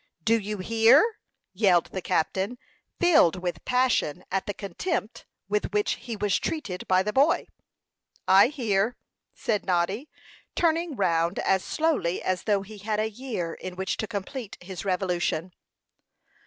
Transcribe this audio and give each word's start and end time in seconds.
"Do 0.23 0.39
you 0.39 0.57
hear?" 0.57 1.19
yelled 1.53 1.91
the 1.91 2.01
captain, 2.01 2.57
filled 2.99 3.35
with 3.35 3.63
passion 3.65 4.25
at 4.31 4.47
the 4.47 4.53
contempt 4.55 5.27
with 5.47 5.71
which 5.73 5.91
he 5.91 6.15
was 6.15 6.39
treated 6.39 6.87
by 6.87 7.03
the 7.03 7.13
boy. 7.13 7.45
"I 8.27 8.47
hear," 8.47 8.97
said 9.35 9.63
Noddy, 9.63 10.09
turning 10.55 10.95
round 10.95 11.37
as 11.37 11.63
slowly 11.63 12.19
as 12.19 12.45
though 12.45 12.63
he 12.63 12.79
had 12.79 12.99
a 12.99 13.11
year 13.11 13.53
in 13.53 13.75
which 13.75 13.95
to 13.97 14.07
complete 14.07 14.57
his 14.59 14.83
revolution. 14.83 15.53